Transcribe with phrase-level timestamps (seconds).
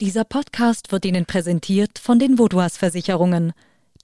[0.00, 3.52] Dieser Podcast wird Ihnen präsentiert von den Vodouas Versicherungen,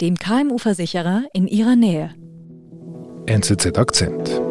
[0.01, 2.13] dem KMU-Versicherer in Ihrer Nähe.
[3.27, 4.43] NZZ Akzent.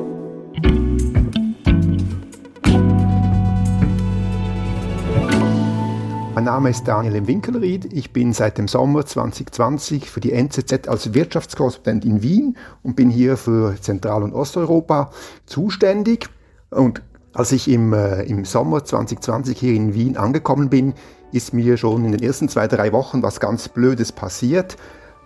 [6.33, 7.27] Mein Name ist Daniel M.
[7.27, 7.91] Winkelried.
[7.91, 13.09] Ich bin seit dem Sommer 2020 für die NZZ als Wirtschaftskorrespondent in Wien und bin
[13.09, 15.11] hier für Zentral- und Osteuropa
[15.45, 16.29] zuständig.
[16.69, 17.01] Und
[17.33, 20.93] als ich im, äh, im Sommer 2020 hier in Wien angekommen bin,
[21.33, 24.77] ist mir schon in den ersten zwei, drei Wochen was ganz Blödes passiert.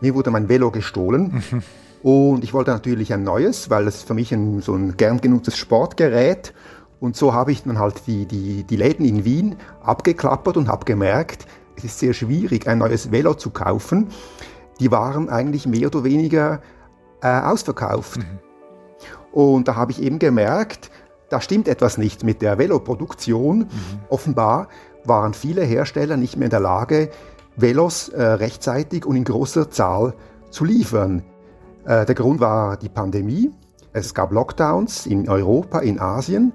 [0.02, 1.44] Mir wurde mein Velo gestohlen.
[1.52, 1.64] Mhm.
[2.02, 5.58] Und ich wollte natürlich ein neues, weil es für mich ein, so ein gern genutztes
[5.58, 6.54] Sportgerät.
[7.00, 10.86] Und so habe ich dann halt die, die, die Läden in Wien abgeklappert und habe
[10.86, 14.08] gemerkt, es ist sehr schwierig, ein neues Velo zu kaufen.
[14.80, 16.62] Die waren eigentlich mehr oder weniger
[17.22, 18.18] äh, ausverkauft.
[18.18, 18.40] Mhm.
[19.32, 20.90] Und da habe ich eben gemerkt,
[21.30, 23.60] da stimmt etwas nicht mit der Veloproduktion.
[23.60, 23.68] Mhm.
[24.10, 24.70] Offenbar
[25.08, 27.10] waren viele Hersteller nicht mehr in der Lage,
[27.56, 30.14] Velos äh, rechtzeitig und in großer Zahl
[30.52, 31.24] zu liefern.
[31.86, 33.52] Äh, der Grund war die Pandemie.
[33.94, 36.54] Es gab Lockdowns in Europa, in Asien.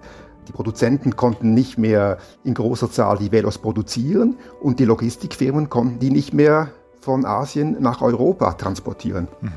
[0.49, 5.99] Die Produzenten konnten nicht mehr in großer Zahl die Velos produzieren und die Logistikfirmen konnten
[5.99, 6.69] die nicht mehr
[7.01, 9.27] von Asien nach Europa transportieren.
[9.41, 9.53] Mhm, mh.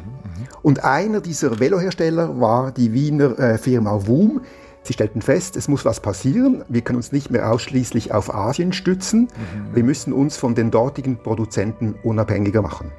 [0.64, 4.41] Und einer dieser Velohersteller war die Wiener äh, Firma WUM,
[4.86, 6.64] Sie stellten fest, es muss was passieren.
[6.69, 9.22] Wir können uns nicht mehr ausschließlich auf Asien stützen.
[9.22, 9.75] Mhm.
[9.75, 12.91] Wir müssen uns von den dortigen Produzenten unabhängiger machen.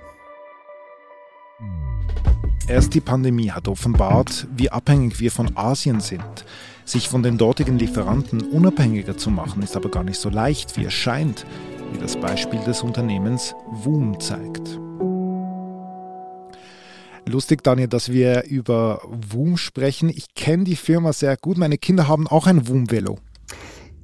[2.66, 6.44] Erst die Pandemie hat offenbart, wie abhängig wir von Asien sind.
[6.84, 10.86] Sich von den dortigen Lieferanten unabhängiger zu machen, ist aber gar nicht so leicht, wie
[10.86, 11.46] es scheint,
[11.92, 14.75] wie das Beispiel des Unternehmens WUM zeigt.
[17.28, 20.08] Lustig, Daniel, dass wir über WUM sprechen.
[20.08, 21.58] Ich kenne die Firma sehr gut.
[21.58, 23.18] Meine Kinder haben auch ein WUM-Velo.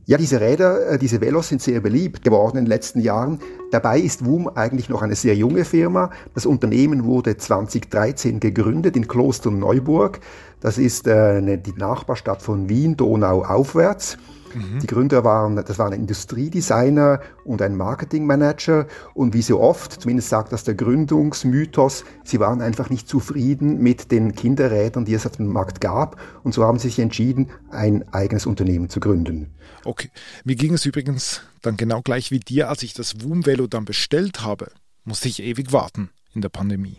[0.06, 3.38] Ja, diese Räder, äh, diese Velos sind sehr beliebt geworden in den letzten Jahren.
[3.70, 6.10] Dabei ist WUM eigentlich noch eine sehr junge Firma.
[6.34, 10.18] Das Unternehmen wurde 2013 gegründet in Klosterneuburg.
[10.58, 14.18] Das ist äh, die Nachbarstadt von Wien, Donau aufwärts.
[14.54, 14.80] Mhm.
[14.80, 20.28] Die Gründer waren, das waren ein Industriedesigner und ein Marketingmanager und wie so oft, zumindest
[20.28, 25.36] sagt das der Gründungsmythos, sie waren einfach nicht zufrieden mit den Kinderrädern, die es auf
[25.36, 29.54] dem Markt gab und so haben sie sich entschieden, ein eigenes Unternehmen zu gründen.
[29.84, 30.10] Okay,
[30.44, 33.84] mir ging es übrigens dann genau gleich wie dir, als ich das Woom Velo dann
[33.84, 34.70] bestellt habe,
[35.04, 36.98] musste ich ewig warten in der Pandemie.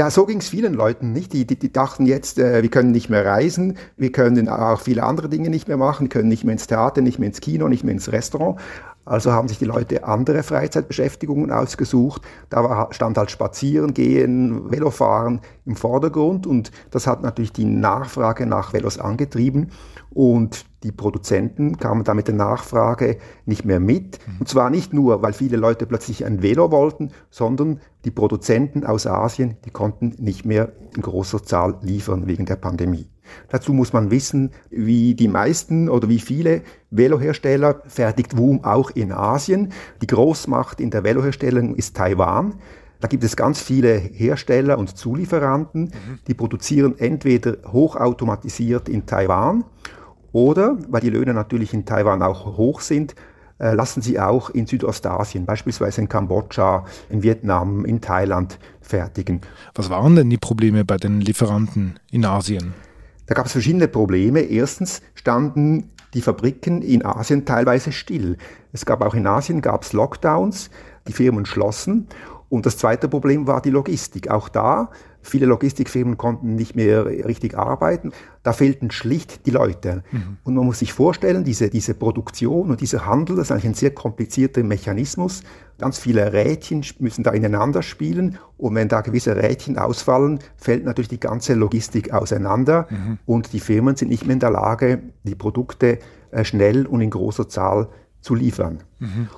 [0.00, 1.34] Ja, so ging es vielen Leuten nicht.
[1.34, 5.02] Die, die, die dachten jetzt, äh, wir können nicht mehr reisen, wir können auch viele
[5.02, 7.84] andere Dinge nicht mehr machen, können nicht mehr ins Theater, nicht mehr ins Kino, nicht
[7.84, 8.58] mehr ins Restaurant.
[9.04, 12.22] Also haben sich die Leute andere Freizeitbeschäftigungen ausgesucht.
[12.48, 18.46] Da war, stand halt Spazieren, Gehen, Velofahren im Vordergrund und das hat natürlich die Nachfrage
[18.46, 19.70] nach Velos angetrieben
[20.08, 24.18] und die Produzenten kamen da mit der Nachfrage nicht mehr mit.
[24.38, 29.06] Und zwar nicht nur, weil viele Leute plötzlich ein Velo wollten, sondern die Produzenten aus
[29.06, 33.06] Asien, die konnten nicht mehr in großer Zahl liefern wegen der Pandemie.
[33.48, 39.12] Dazu muss man wissen, wie die meisten oder wie viele Velohersteller fertigt WUM auch in
[39.12, 39.72] Asien.
[40.02, 42.54] Die Großmacht in der Veloherstellung ist Taiwan.
[43.00, 46.18] Da gibt es ganz viele Hersteller und Zulieferanten, mhm.
[46.26, 49.64] die produzieren entweder hochautomatisiert in Taiwan
[50.32, 53.14] oder, weil die Löhne natürlich in Taiwan auch hoch sind,
[53.58, 59.42] äh, lassen sie auch in Südostasien, beispielsweise in Kambodscha, in Vietnam, in Thailand fertigen.
[59.74, 62.74] Was waren denn die Probleme bei den Lieferanten in Asien?
[63.26, 64.40] Da gab es verschiedene Probleme.
[64.40, 68.38] Erstens standen die Fabriken in Asien teilweise still.
[68.72, 70.70] Es gab auch in Asien gab es Lockdowns,
[71.06, 72.08] die Firmen schlossen.
[72.48, 74.30] Und das zweite Problem war die Logistik.
[74.30, 74.90] Auch da
[75.22, 78.12] Viele Logistikfirmen konnten nicht mehr richtig arbeiten.
[78.42, 80.02] Da fehlten schlicht die Leute.
[80.10, 80.38] Mhm.
[80.44, 83.74] Und man muss sich vorstellen, diese, diese Produktion und dieser Handel, das ist eigentlich ein
[83.74, 85.42] sehr komplizierter Mechanismus.
[85.78, 88.38] Ganz viele Rädchen müssen da ineinander spielen.
[88.56, 92.86] Und wenn da gewisse Rädchen ausfallen, fällt natürlich die ganze Logistik auseinander.
[92.90, 93.18] Mhm.
[93.26, 95.98] Und die Firmen sind nicht mehr in der Lage, die Produkte
[96.30, 97.88] äh, schnell und in großer Zahl
[98.20, 98.82] zu liefern.
[98.98, 99.28] Mhm.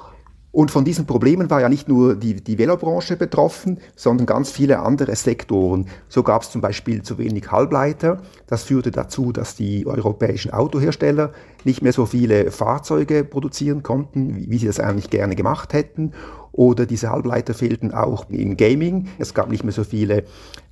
[0.52, 4.80] Und von diesen Problemen war ja nicht nur die, die Velobranche betroffen, sondern ganz viele
[4.80, 5.86] andere Sektoren.
[6.08, 8.20] So gab es zum Beispiel zu wenig Halbleiter.
[8.46, 11.32] Das führte dazu, dass die europäischen Autohersteller
[11.64, 16.12] nicht mehr so viele Fahrzeuge produzieren konnten, wie, wie sie das eigentlich gerne gemacht hätten.
[16.52, 19.08] Oder diese Halbleiter fehlten auch im Gaming.
[19.18, 20.24] Es gab nicht mehr so viele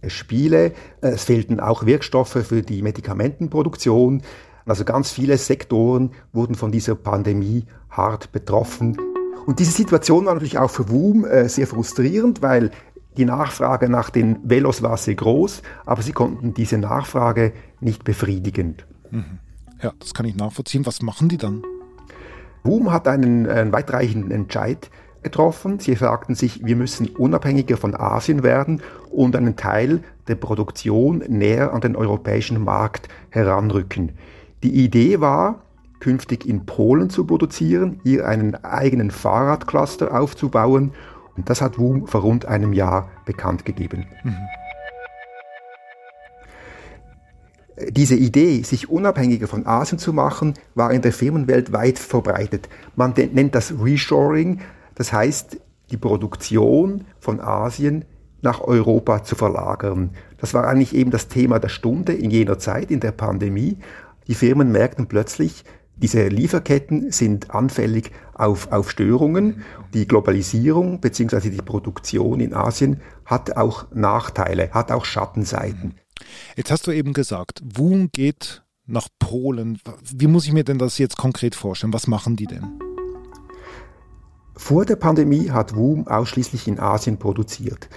[0.02, 0.72] äh, Spiele.
[1.00, 4.20] Es fehlten auch Wirkstoffe für die Medikamentenproduktion.
[4.66, 9.09] Also ganz viele Sektoren wurden von dieser Pandemie hart betroffen.
[9.50, 12.70] Und diese Situation war natürlich auch für WUM äh, sehr frustrierend, weil
[13.16, 18.76] die Nachfrage nach den Velos war sehr groß, aber sie konnten diese Nachfrage nicht befriedigen.
[19.10, 19.40] Mhm.
[19.82, 20.86] Ja, das kann ich nachvollziehen.
[20.86, 21.64] Was machen die dann?
[22.62, 24.88] WUM hat einen, einen weitreichenden Entscheid
[25.24, 25.80] getroffen.
[25.80, 28.80] Sie sagten sich, wir müssen unabhängiger von Asien werden
[29.10, 34.12] und einen Teil der Produktion näher an den europäischen Markt heranrücken.
[34.62, 35.64] Die Idee war,
[36.00, 40.92] künftig in Polen zu produzieren, hier einen eigenen Fahrradcluster aufzubauen.
[41.36, 44.06] Und das hat WUM vor rund einem Jahr bekannt gegeben.
[44.24, 44.36] Mhm.
[47.88, 52.68] Diese Idee, sich unabhängiger von Asien zu machen, war in der Firmenwelt weit verbreitet.
[52.94, 54.60] Man nennt das Reshoring,
[54.96, 55.58] das heißt
[55.90, 58.04] die Produktion von Asien
[58.42, 60.10] nach Europa zu verlagern.
[60.38, 63.78] Das war eigentlich eben das Thema der Stunde in jener Zeit, in der Pandemie.
[64.28, 65.64] Die Firmen merkten plötzlich,
[66.02, 69.62] diese Lieferketten sind anfällig auf, auf Störungen.
[69.92, 71.50] Die Globalisierung bzw.
[71.50, 75.94] die Produktion in Asien hat auch Nachteile, hat auch Schattenseiten.
[76.56, 79.78] Jetzt hast du eben gesagt, WUM geht nach Polen.
[80.04, 81.92] Wie muss ich mir denn das jetzt konkret vorstellen?
[81.92, 82.66] Was machen die denn?
[84.56, 87.88] Vor der Pandemie hat WUM ausschließlich in Asien produziert.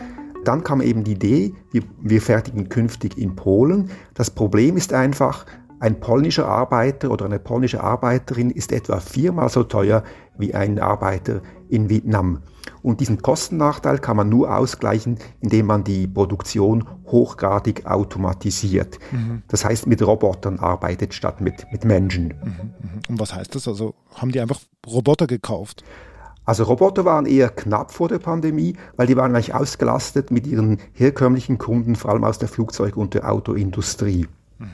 [0.46, 3.90] Dann kam eben die Idee, wir, wir fertigen künftig in Polen.
[4.14, 5.46] Das Problem ist einfach,
[5.84, 10.06] ein polnischer Arbeiter oder eine polnische Arbeiterin ist etwa viermal so teuer
[10.38, 12.40] wie ein Arbeiter in Vietnam.
[12.82, 18.98] Und diesen Kostennachteil kann man nur ausgleichen, indem man die Produktion hochgradig automatisiert.
[19.12, 19.44] Mhm.
[19.50, 22.28] Das heißt, mit Robotern arbeitet statt mit, mit Menschen.
[22.28, 23.00] Mhm, mhm.
[23.10, 23.68] Und was heißt das?
[23.68, 25.84] Also haben die einfach Roboter gekauft?
[26.46, 30.78] Also Roboter waren eher knapp vor der Pandemie, weil die waren eigentlich ausgelastet mit ihren
[30.94, 34.28] herkömmlichen Kunden, vor allem aus der Flugzeug- und der Autoindustrie.
[34.60, 34.70] Mhm.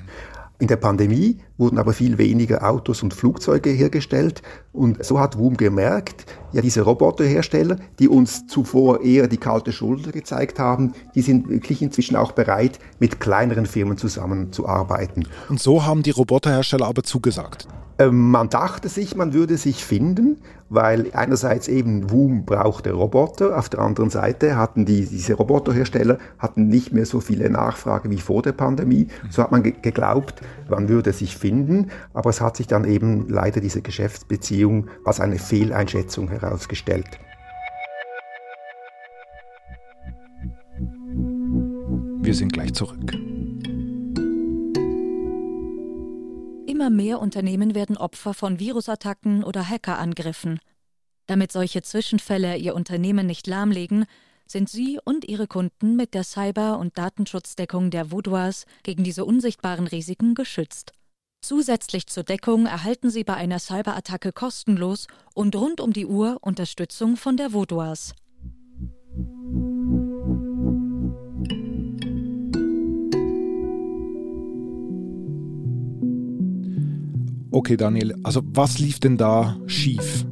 [0.61, 4.41] In der Pandemie wurden aber viel weniger Autos und Flugzeuge hergestellt
[4.73, 10.11] und so hat WUM gemerkt, ja diese Roboterhersteller, die uns zuvor eher die kalte Schulter
[10.11, 15.29] gezeigt haben, die sind wirklich inzwischen auch bereit, mit kleineren Firmen zusammenzuarbeiten.
[15.47, 17.69] Und so haben die Roboterhersteller aber zugesagt.
[17.97, 23.69] Ähm, man dachte sich, man würde sich finden, weil einerseits eben WUM brauchte Roboter, auf
[23.69, 28.41] der anderen Seite hatten die, diese Roboterhersteller hatten nicht mehr so viele Nachfrage wie vor
[28.41, 29.07] der Pandemie.
[29.29, 33.61] So hat man geglaubt, man würde sich finden, aber es hat sich dann eben leider
[33.61, 37.19] diese Geschäftsbeziehung als eine Fehleinschätzung herausgestellt.
[42.21, 43.15] Wir sind gleich zurück.
[46.79, 50.61] Immer mehr Unternehmen werden Opfer von Virusattacken oder Hackerangriffen.
[51.27, 54.05] Damit solche Zwischenfälle ihr Unternehmen nicht lahmlegen,
[54.47, 59.87] sind Sie und Ihre Kunden mit der Cyber- und Datenschutzdeckung der Vaudoise gegen diese unsichtbaren
[59.87, 60.93] Risiken geschützt.
[61.41, 67.17] Zusätzlich zur Deckung erhalten Sie bei einer Cyberattacke kostenlos und rund um die Uhr Unterstützung
[67.17, 68.13] von der Vaudoise.
[77.51, 80.25] Okay, Daniel, also was lief denn da schief?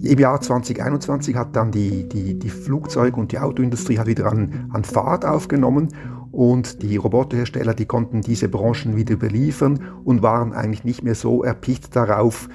[0.00, 4.70] Im Jahr 2021 hat dann die, die, die Flugzeug- und die Autoindustrie hat wieder an,
[4.72, 5.88] an Fahrt aufgenommen
[6.30, 11.42] und die Roboterhersteller, die konnten diese Branchen wieder beliefern und waren eigentlich nicht mehr so
[11.42, 12.48] erpicht darauf,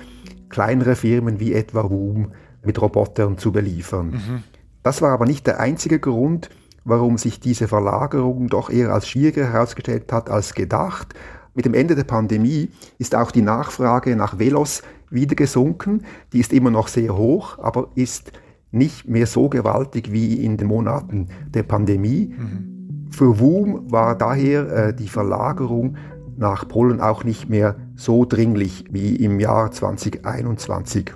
[0.49, 2.31] kleinere Firmen wie etwa WUM
[2.63, 4.11] mit Robotern zu beliefern.
[4.11, 4.43] Mhm.
[4.83, 6.49] Das war aber nicht der einzige Grund,
[6.85, 11.13] warum sich diese Verlagerung doch eher als schwieriger herausgestellt hat als gedacht.
[11.55, 16.03] Mit dem Ende der Pandemie ist auch die Nachfrage nach Velos wieder gesunken.
[16.33, 18.31] Die ist immer noch sehr hoch, aber ist
[18.71, 22.33] nicht mehr so gewaltig wie in den Monaten der Pandemie.
[22.35, 23.09] Mhm.
[23.11, 25.97] Für WUM war daher äh, die Verlagerung
[26.35, 31.13] nach Polen auch nicht mehr so dringlich wie im Jahr 2021.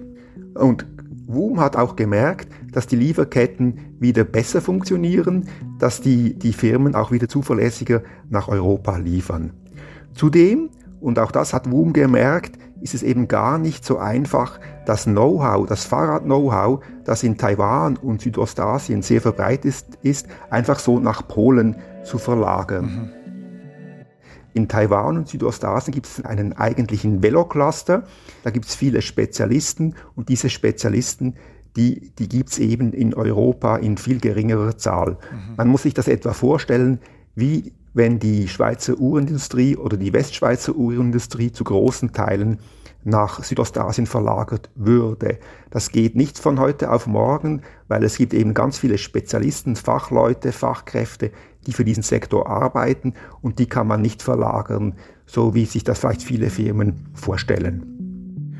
[0.54, 0.86] Und
[1.26, 5.48] WUM hat auch gemerkt, dass die Lieferketten wieder besser funktionieren,
[5.80, 9.52] dass die, die Firmen auch wieder zuverlässiger nach Europa liefern.
[10.18, 10.70] Zudem,
[11.00, 15.68] und auch das hat WUM gemerkt, ist es eben gar nicht so einfach, das Know-how,
[15.68, 22.18] das Fahrrad-Know-how, das in Taiwan und Südostasien sehr verbreitet ist, einfach so nach Polen zu
[22.18, 22.86] verlagern.
[22.86, 23.10] Mhm.
[24.54, 28.04] In Taiwan und Südostasien gibt es einen eigentlichen Velocluster.
[28.44, 31.36] Da gibt es viele Spezialisten und diese Spezialisten,
[31.76, 35.12] die, die gibt es eben in Europa in viel geringerer Zahl.
[35.12, 35.56] Mhm.
[35.58, 37.00] Man muss sich das etwa vorstellen,
[37.36, 42.60] wie wenn die Schweizer Uhrenindustrie oder die Westschweizer Uhrenindustrie zu großen Teilen
[43.04, 45.40] nach Südostasien verlagert würde.
[45.72, 50.52] Das geht nicht von heute auf morgen, weil es gibt eben ganz viele Spezialisten, Fachleute,
[50.52, 51.32] Fachkräfte,
[51.66, 54.94] die für diesen Sektor arbeiten und die kann man nicht verlagern,
[55.26, 58.54] so wie sich das vielleicht viele Firmen vorstellen.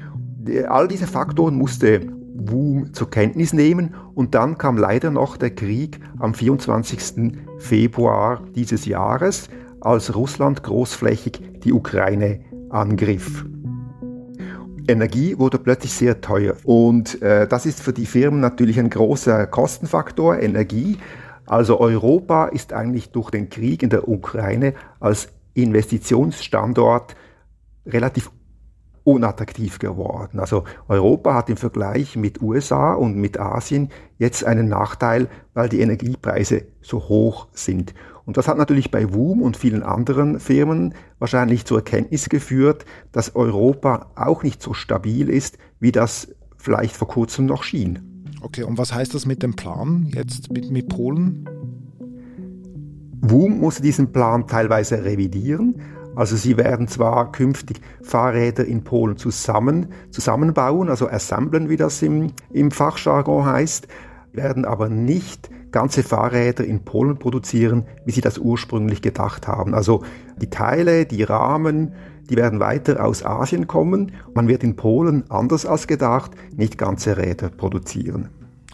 [0.68, 6.00] All diese Faktoren musste WUM zur Kenntnis nehmen und dann kam leider noch der Krieg
[6.20, 7.34] am 24.
[7.58, 9.50] Februar dieses Jahres,
[9.82, 13.46] als Russland großflächig die Ukraine angriff.
[14.88, 16.56] Energie wurde plötzlich sehr teuer.
[16.64, 20.98] Und äh, das ist für die Firmen natürlich ein großer Kostenfaktor, Energie.
[21.46, 27.16] Also Europa ist eigentlich durch den Krieg in der Ukraine als Investitionsstandort
[27.86, 28.32] relativ
[29.08, 30.40] unattraktiv geworden.
[30.42, 33.88] Also Europa hat im Vergleich mit USA und mit Asien
[34.18, 37.94] jetzt einen Nachteil, weil die Energiepreise so hoch sind.
[38.26, 42.84] Und das hat natürlich bei WUM und vielen anderen Firmen wahrscheinlich zur Erkenntnis geführt,
[43.14, 48.26] dass Europa auch nicht so stabil ist, wie das vielleicht vor kurzem noch schien.
[48.42, 51.48] Okay, und was heißt das mit dem Plan jetzt mit, mit Polen?
[53.22, 55.82] WUM musste diesen Plan teilweise revidieren.
[56.18, 62.32] Also sie werden zwar künftig Fahrräder in Polen zusammen, zusammenbauen, also assemblen, wie das im,
[62.52, 63.88] im Fachjargon heißt,
[64.32, 69.76] werden aber nicht ganze Fahrräder in Polen produzieren, wie sie das ursprünglich gedacht haben.
[69.76, 70.04] Also
[70.42, 71.94] die Teile, die Rahmen,
[72.32, 74.14] die werden weiter aus Asien kommen.
[74.34, 78.30] Man wird in Polen anders als gedacht nicht ganze Räder produzieren.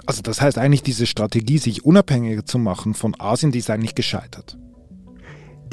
[0.06, 3.96] Also das heißt eigentlich, diese Strategie, sich unabhängiger zu machen von Asien, die ist eigentlich
[3.96, 4.58] gescheitert.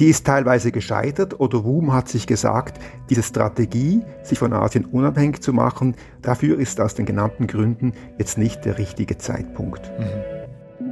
[0.00, 5.42] Die ist teilweise gescheitert oder WUM hat sich gesagt, diese Strategie, sich von Asien unabhängig
[5.42, 9.82] zu machen, dafür ist aus den genannten Gründen jetzt nicht der richtige Zeitpunkt.
[9.98, 10.86] Mhm.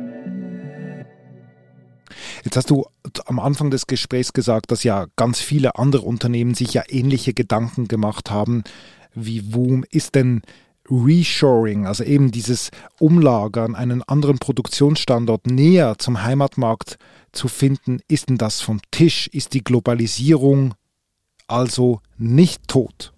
[2.44, 2.84] Jetzt hast du
[3.24, 7.88] am Anfang des Gesprächs gesagt, dass ja ganz viele andere Unternehmen sich ja ähnliche Gedanken
[7.88, 8.62] gemacht haben
[9.14, 9.84] wie WUM.
[9.90, 10.42] Ist denn
[10.90, 16.98] Reshoring, also eben dieses Umlagern, einen anderen Produktionsstandort näher zum Heimatmarkt
[17.32, 19.28] zu finden, ist denn das vom Tisch?
[19.28, 20.74] Ist die Globalisierung
[21.46, 23.12] also nicht tot?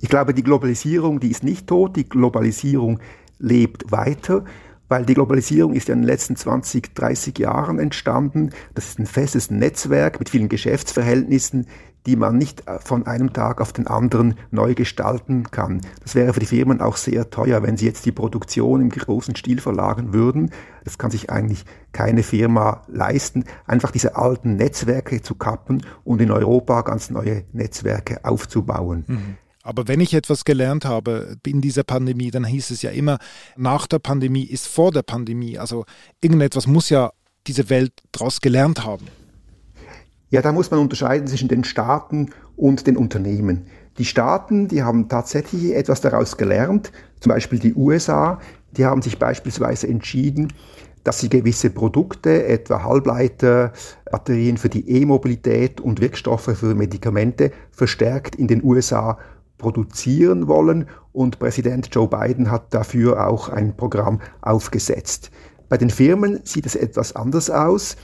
[0.00, 3.00] Ich glaube, die Globalisierung, die ist nicht tot, die Globalisierung
[3.38, 4.44] lebt weiter,
[4.88, 8.50] weil die Globalisierung ist ja in den letzten 20, 30 Jahren entstanden.
[8.74, 11.66] Das ist ein festes Netzwerk mit vielen Geschäftsverhältnissen,
[12.06, 15.80] die man nicht äh, von einem Tag auf den anderen neu gestalten kann.
[16.02, 19.36] Das wäre für die Firmen auch sehr teuer, wenn sie jetzt die Produktion im großen
[19.36, 20.50] Stil verlagern würden.
[20.84, 26.30] Das kann sich eigentlich keine Firma leisten, einfach diese alten Netzwerke zu kappen und in
[26.30, 29.04] Europa ganz neue Netzwerke aufzubauen.
[29.06, 29.36] Mhm.
[29.64, 33.18] Aber wenn ich etwas gelernt habe in dieser Pandemie, dann hieß es ja immer,
[33.56, 35.58] nach der Pandemie ist vor der Pandemie.
[35.58, 35.86] Also
[36.20, 37.10] irgendetwas muss ja
[37.46, 39.06] diese Welt daraus gelernt haben.
[40.28, 43.66] Ja, da muss man unterscheiden zwischen den Staaten und den Unternehmen.
[43.96, 48.40] Die Staaten, die haben tatsächlich etwas daraus gelernt, zum Beispiel die USA,
[48.72, 50.52] die haben sich beispielsweise entschieden,
[51.04, 53.72] dass sie gewisse Produkte, etwa Halbleiter,
[54.10, 59.18] Batterien für die E-Mobilität und Wirkstoffe für Medikamente verstärkt in den USA
[59.64, 65.30] produzieren wollen und Präsident Joe Biden hat dafür auch ein Programm aufgesetzt.
[65.70, 67.96] Bei den Firmen sieht es etwas anders aus.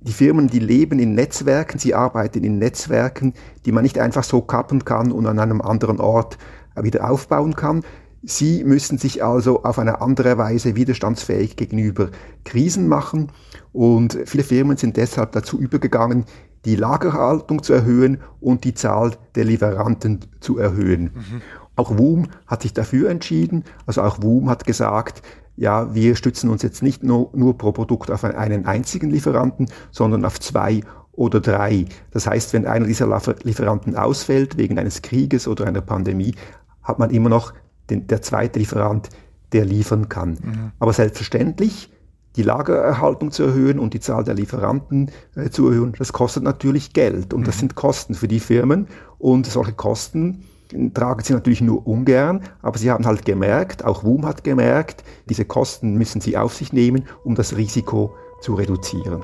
[0.00, 3.32] Die Firmen, die leben in Netzwerken, sie arbeiten in Netzwerken,
[3.64, 6.36] die man nicht einfach so kappen kann und an einem anderen Ort
[6.74, 7.84] wieder aufbauen kann.
[8.24, 12.08] Sie müssen sich also auf eine andere Weise widerstandsfähig gegenüber
[12.42, 13.30] Krisen machen
[13.72, 16.24] und viele Firmen sind deshalb dazu übergegangen,
[16.64, 21.10] die Lagerhaltung zu erhöhen und die Zahl der Lieferanten zu erhöhen.
[21.14, 21.42] Mhm.
[21.76, 23.64] Auch WUM hat sich dafür entschieden.
[23.86, 25.22] Also auch WUM hat gesagt,
[25.56, 30.24] ja, wir stützen uns jetzt nicht nur, nur pro Produkt auf einen einzigen Lieferanten, sondern
[30.24, 30.80] auf zwei
[31.12, 31.86] oder drei.
[32.10, 33.06] Das heißt, wenn einer dieser
[33.42, 36.34] Lieferanten ausfällt wegen eines Krieges oder einer Pandemie,
[36.82, 37.52] hat man immer noch
[37.90, 39.10] den, der zweite Lieferant,
[39.52, 40.30] der liefern kann.
[40.30, 40.72] Mhm.
[40.78, 41.92] Aber selbstverständlich,
[42.36, 46.92] die Lagererhaltung zu erhöhen und die Zahl der Lieferanten äh, zu erhöhen, das kostet natürlich
[46.92, 47.44] Geld und mhm.
[47.44, 48.88] das sind Kosten für die Firmen
[49.18, 50.44] und solche Kosten
[50.92, 55.44] tragen sie natürlich nur ungern, aber sie haben halt gemerkt, auch WUM hat gemerkt, diese
[55.44, 59.22] Kosten müssen sie auf sich nehmen, um das Risiko zu reduzieren.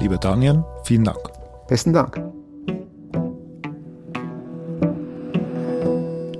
[0.00, 1.18] Lieber Daniel, vielen Dank.
[1.66, 2.37] Besten Dank.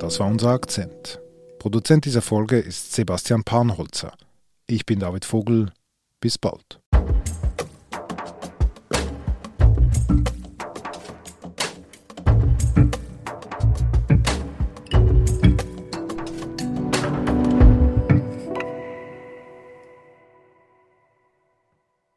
[0.09, 1.21] Das war unser Akzent.
[1.59, 4.15] Produzent dieser Folge ist Sebastian Panholzer.
[4.67, 5.71] Ich bin David Vogel.
[6.19, 6.81] Bis bald.